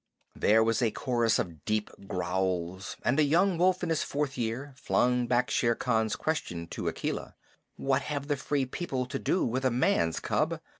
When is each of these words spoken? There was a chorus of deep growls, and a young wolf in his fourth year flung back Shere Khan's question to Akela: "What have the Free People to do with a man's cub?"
There 0.35 0.63
was 0.63 0.81
a 0.81 0.89
chorus 0.89 1.37
of 1.37 1.63
deep 1.63 1.91
growls, 2.07 2.97
and 3.05 3.19
a 3.19 3.23
young 3.23 3.59
wolf 3.59 3.83
in 3.83 3.89
his 3.89 4.01
fourth 4.01 4.35
year 4.35 4.73
flung 4.75 5.27
back 5.27 5.51
Shere 5.51 5.75
Khan's 5.75 6.15
question 6.15 6.65
to 6.69 6.87
Akela: 6.87 7.35
"What 7.75 8.01
have 8.01 8.27
the 8.27 8.35
Free 8.35 8.65
People 8.65 9.05
to 9.05 9.19
do 9.19 9.45
with 9.45 9.63
a 9.63 9.69
man's 9.69 10.19
cub?" 10.19 10.59